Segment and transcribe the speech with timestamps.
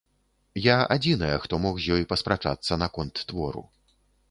[0.67, 3.67] Я адзіная, хто мог з ёй паспрачацца наконт твору.